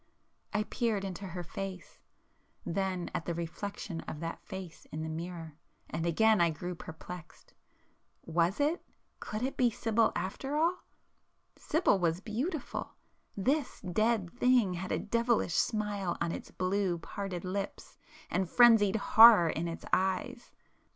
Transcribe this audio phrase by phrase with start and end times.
[0.51, 6.41] I peered into her face,—then at the reflection of that face in the mirror,—and again
[6.41, 8.83] I grew perplexed,—was it,
[9.19, 10.79] could it be Sibyl after all?
[11.55, 17.99] Sibyl was beautiful,—this dead thing had a devilish smile on its blue, parted lips,
[18.31, 20.51] and frenzied horror in its eyes!